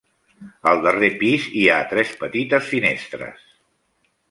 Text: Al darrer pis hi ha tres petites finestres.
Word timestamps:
Al 0.71 0.79
darrer 0.85 1.09
pis 1.19 1.45
hi 1.59 1.67
ha 1.67 1.77
tres 1.93 2.15
petites 2.25 2.67
finestres. 2.73 3.49